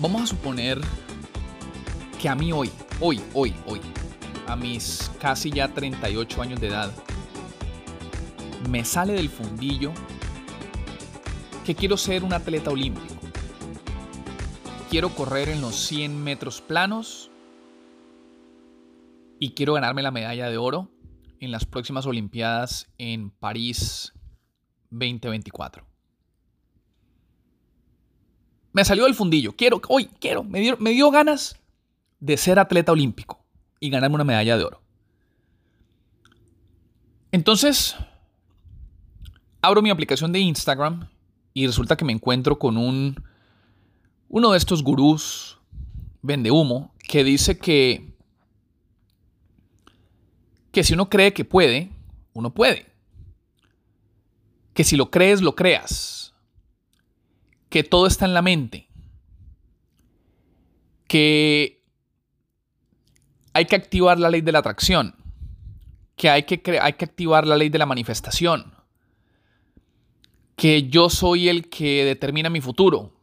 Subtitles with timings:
[0.00, 0.80] vamos a suponer
[2.20, 3.80] que a mí hoy, hoy, hoy, hoy,
[4.46, 6.90] a mis casi ya 38 años de edad,
[8.68, 9.92] me sale del fundillo
[11.64, 13.14] que quiero ser un atleta olímpico.
[14.88, 17.30] Quiero correr en los 100 metros planos
[19.38, 20.90] y quiero ganarme la medalla de oro
[21.38, 24.12] en las próximas Olimpiadas en París
[24.90, 25.89] 2024.
[28.72, 29.54] Me salió del fundillo.
[29.56, 31.56] Quiero, hoy quiero, me dio, me dio ganas
[32.20, 33.44] de ser atleta olímpico
[33.80, 34.82] y ganarme una medalla de oro.
[37.32, 37.96] Entonces,
[39.62, 41.08] abro mi aplicación de Instagram
[41.54, 43.22] y resulta que me encuentro con un
[44.28, 45.58] uno de estos gurús
[46.22, 48.10] vende humo que dice que
[50.70, 51.90] que si uno cree que puede,
[52.32, 52.86] uno puede.
[54.72, 56.19] Que si lo crees, lo creas.
[57.70, 58.88] Que todo está en la mente.
[61.08, 61.82] Que
[63.54, 65.14] hay que activar la ley de la atracción.
[66.16, 68.74] Que hay que, hay que activar la ley de la manifestación.
[70.56, 73.16] Que yo soy el que determina mi futuro.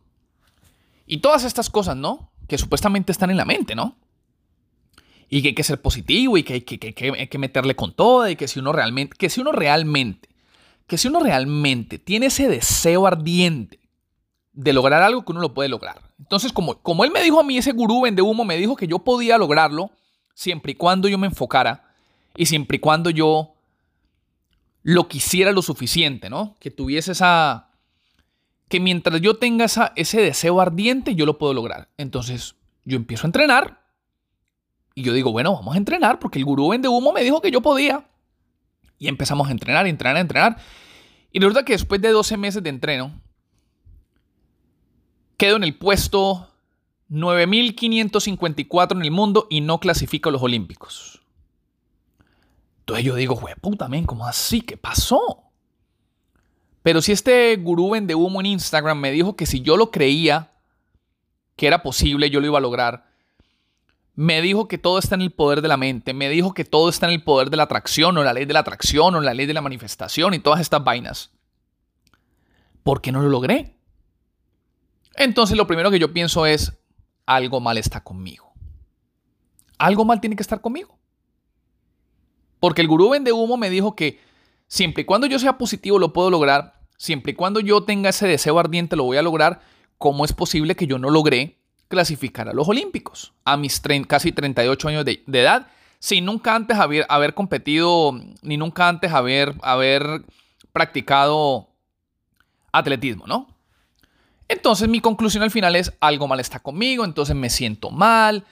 [1.05, 2.31] Y todas estas cosas, ¿no?
[2.47, 3.95] Que supuestamente están en la mente, ¿no?
[5.29, 8.47] y que hay que ser positivo y que hay que, meterle con todo y que
[8.47, 10.29] si uno realmente, que si uno realmente,
[10.87, 13.79] que si uno realmente tiene ese deseo ardiente
[14.57, 16.01] de lograr algo que uno lo puede lograr.
[16.17, 18.87] Entonces, como, como él me dijo a mí, ese gurú vende humo, me dijo que
[18.87, 19.91] yo podía lograrlo
[20.33, 21.91] siempre y cuando yo me enfocara
[22.35, 23.53] y siempre y cuando yo
[24.81, 26.55] lo quisiera lo suficiente, ¿no?
[26.59, 27.69] Que tuviese esa...
[28.67, 31.89] Que mientras yo tenga esa, ese deseo ardiente, yo lo puedo lograr.
[31.97, 33.83] Entonces, yo empiezo a entrenar
[34.95, 37.51] y yo digo, bueno, vamos a entrenar porque el gurú vende humo me dijo que
[37.51, 38.07] yo podía.
[38.97, 40.57] Y empezamos a entrenar, entrenar, entrenar.
[41.31, 43.21] Y resulta que después de 12 meses de entreno,
[45.37, 46.49] quedo en el puesto
[47.09, 51.21] 9554 en el mundo y no clasifico a los Olímpicos.
[52.79, 54.61] Entonces yo digo, güey, puta, ¿cómo así?
[54.61, 55.43] ¿Qué pasó?
[56.83, 60.53] Pero si este gurú vende humo en Instagram me dijo que si yo lo creía
[61.55, 63.07] que era posible, yo lo iba a lograr,
[64.15, 66.89] me dijo que todo está en el poder de la mente, me dijo que todo
[66.89, 69.33] está en el poder de la atracción o la ley de la atracción o la
[69.33, 71.31] ley de la manifestación y todas estas vainas.
[72.83, 73.76] ¿Por qué no lo logré?
[75.17, 76.73] Entonces lo primero que yo pienso es,
[77.25, 78.53] algo mal está conmigo.
[79.77, 80.97] Algo mal tiene que estar conmigo.
[82.59, 84.19] Porque el gurú vende humo me dijo que
[84.67, 88.27] siempre y cuando yo sea positivo lo puedo lograr, siempre y cuando yo tenga ese
[88.27, 89.61] deseo ardiente lo voy a lograr,
[89.97, 91.57] ¿cómo es posible que yo no logré
[91.87, 95.67] clasificar a los Olímpicos a mis casi 38 años de, edad,
[95.99, 100.25] sin nunca antes haber, haber, competido, ni nunca antes haber, haber
[100.73, 101.69] practicado
[102.71, 103.56] atletismo, ¿no?
[104.49, 108.45] Entonces mi conclusión al final es algo mal está conmigo, entonces me siento mal,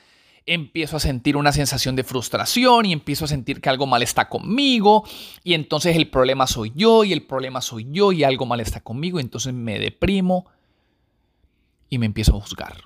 [0.46, 4.28] empiezo a sentir una sensación de frustración y empiezo a sentir que algo mal está
[4.28, 5.06] conmigo
[5.44, 8.82] y entonces el problema soy yo y el problema soy yo y algo mal está
[8.82, 10.46] conmigo, entonces me deprimo
[11.90, 12.84] y me empiezo a juzgar.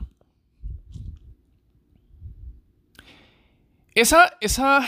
[3.95, 4.87] Esa, esa,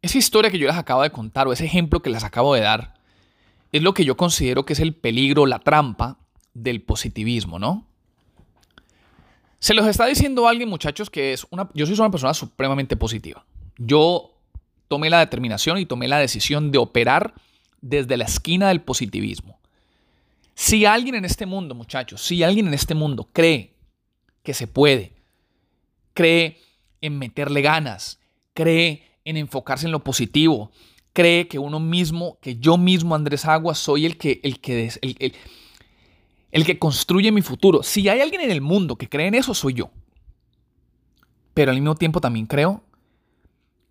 [0.00, 2.60] esa historia que yo les acabo de contar o ese ejemplo que les acabo de
[2.60, 2.94] dar
[3.72, 6.18] es lo que yo considero que es el peligro, la trampa
[6.54, 7.86] del positivismo, ¿no?
[9.58, 11.68] Se los está diciendo alguien, muchachos, que es una.
[11.74, 13.44] Yo soy una persona supremamente positiva.
[13.76, 14.32] Yo
[14.88, 17.34] tomé la determinación y tomé la decisión de operar
[17.80, 19.58] desde la esquina del positivismo.
[20.54, 23.74] Si alguien en este mundo, muchachos, si alguien en este mundo cree
[24.42, 25.12] que se puede,
[26.12, 26.58] cree
[27.00, 28.18] en meterle ganas,
[28.52, 30.70] cree en enfocarse en lo positivo,
[31.12, 34.92] cree que uno mismo, que yo mismo, Andrés Aguas, soy el que, el que,
[36.50, 37.82] que construye mi futuro.
[37.82, 39.90] Si hay alguien en el mundo que cree en eso, soy yo.
[41.54, 42.82] Pero al mismo tiempo también creo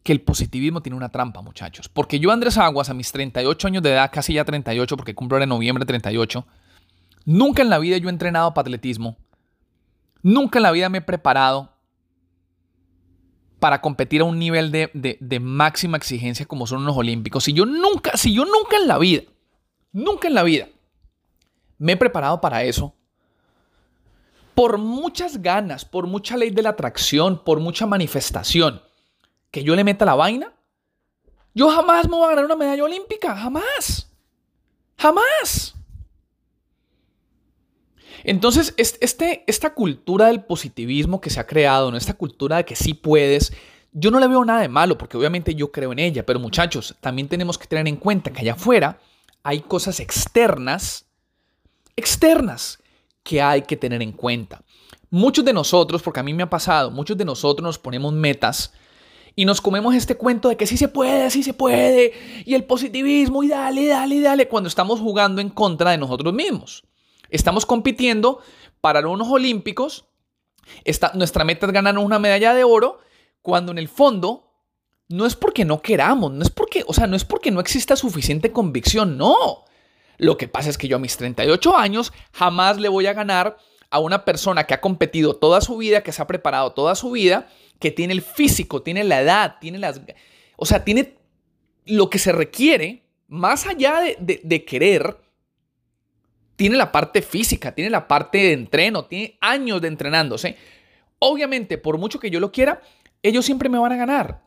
[0.04, 1.90] que el positivismo tiene una trampa, muchachos.
[1.90, 5.42] Porque yo, Andrés Aguas, a mis 38 años de edad, casi ya 38, porque cumplo
[5.42, 6.46] en noviembre 38,
[7.26, 9.18] nunca en la vida yo he entrenado para atletismo.
[10.22, 11.74] Nunca en la vida me he preparado
[13.60, 17.44] para competir a un nivel de, máxima exigencia como son unos olímpicos.
[17.44, 19.24] Si yo nunca, si yo nunca en la vida,
[19.92, 20.70] nunca en la vida
[21.80, 22.94] me he preparado para eso,
[24.54, 28.82] por muchas ganas, por mucha ley de la atracción, por mucha manifestación
[29.52, 30.54] que yo le meta la vaina,
[31.54, 34.12] yo jamás me voy a ganar una medalla olímpica, jamás,
[34.98, 35.76] jamás.
[38.24, 41.98] Entonces, este, esta cultura del positivismo que se ha creado, ¿no?
[41.98, 43.54] esta cultura de que sí puedes,
[43.92, 46.96] yo no le veo nada de malo, porque obviamente yo creo en ella, pero muchachos,
[47.00, 49.00] también tenemos que tener en cuenta que allá afuera
[49.42, 51.09] hay cosas externas,
[52.00, 52.80] externas,
[53.24, 54.64] que hay que tener en cuenta.
[55.12, 58.74] Muchos de nosotros, porque a mí me ha pasado, muchos de nosotros nos ponemos metas
[59.36, 62.14] y nos comemos este cuento de que sí se puede, sí se puede,
[62.46, 66.84] y el positivismo, y dale, dale, dale, cuando estamos jugando en contra de nosotros mismos.
[67.30, 68.40] Estamos compitiendo
[68.82, 70.06] para unos olímpicos,
[71.14, 73.00] nuestra meta es ganar una medalla de oro,
[73.42, 74.52] cuando en el fondo
[75.08, 77.96] no es porque no queramos, no es porque, o sea, no es porque no exista
[77.96, 79.66] suficiente convicción, no.
[80.20, 83.58] Lo que pasa es que yo a mis 38 años jamás le voy a ganar
[83.90, 87.10] a una persona que ha competido toda su vida, que se ha preparado toda su
[87.12, 87.48] vida,
[87.80, 90.02] que tiene el físico, tiene la edad, tiene las...
[90.58, 91.16] O sea, tiene
[91.86, 95.18] lo que se requiere, más allá de, querer,
[96.58, 100.58] tiene la parte física, tiene la parte de entreno, tiene años de entrenándose.
[101.20, 102.82] Obviamente, por mucho que yo lo quiera,
[103.24, 104.42] ellos siempre me van a ganar.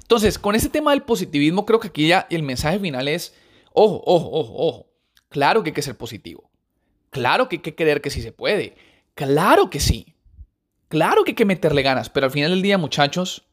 [0.00, 3.34] Entonces, con ese tema del positivismo, creo que aquí ya el mensaje final es,
[3.76, 4.86] ojo, ojo, ojo, ojo.
[5.28, 6.50] Claro que hay que ser positivo.
[7.10, 8.76] Claro que hay que creer que sí se puede.
[9.14, 10.14] Claro que sí.
[10.88, 13.44] Claro que hay que meterle ganas, pero al final del día, muchachos,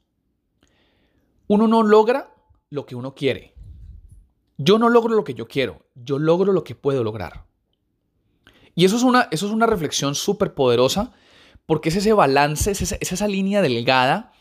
[1.47, 2.33] uno no logra
[2.69, 3.53] lo que uno quiere.
[4.57, 7.45] Yo no logro lo que yo quiero, yo logro lo que puedo lograr.
[8.75, 11.11] Y eso es una, eso es una reflexión súper poderosa
[11.65, 14.33] porque es ese balance, es esa, línea delgada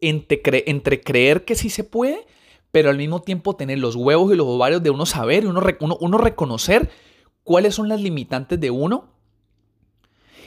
[0.00, 2.26] entre, entre, creer que sí se puede,
[2.72, 5.62] pero al mismo tiempo tener los huevos y los ovarios de uno saber y uno,
[5.80, 6.90] uno, uno reconocer
[7.44, 9.08] cuáles son las limitantes de uno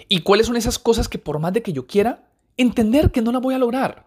[0.07, 2.27] y cuáles son esas cosas que por más de que yo quiera,
[2.57, 4.05] entender que no las voy a lograr.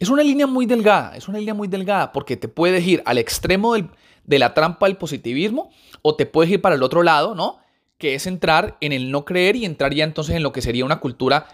[0.00, 3.18] Es una línea muy delgada, es una línea muy delgada porque te puedes ir al
[3.18, 5.70] extremo de la trampa del positivismo
[6.02, 7.58] o te puedes ir para el otro lado, ¿no?
[7.98, 10.84] Que es entrar en el no creer y entrar ya entonces en lo que sería
[10.84, 11.46] una cultura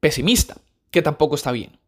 [0.00, 0.56] pesimista,
[0.90, 1.78] que tampoco está bien.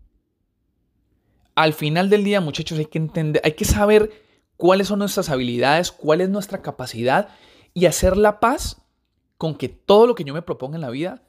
[1.54, 4.24] Al final del día, muchachos, hay que entender, hay que saber
[4.56, 7.28] cuáles son nuestras habilidades, cuál es nuestra capacidad
[7.72, 8.82] y hacer la paz
[9.38, 11.22] con que todo lo que yo me proponga en la vida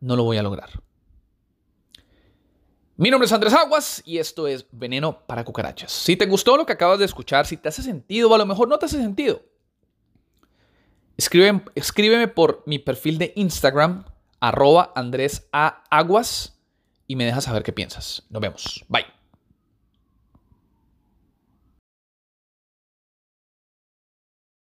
[0.00, 0.70] no lo voy a lograr.
[2.96, 5.92] Mi nombre es Andrés Aguas y esto es Veneno para Cucarachas.
[5.92, 8.46] Si te gustó lo que acabas de escuchar, si te hace sentido o a lo
[8.46, 9.42] mejor no te hace sentido,
[11.16, 14.04] escríbeme, escríbeme por mi perfil de Instagram,
[14.40, 15.84] arroba Andrés A.
[15.90, 16.58] Aguas,
[17.06, 18.24] y me dejas saber qué piensas.
[18.30, 18.84] Nos vemos.
[18.88, 19.17] Bye.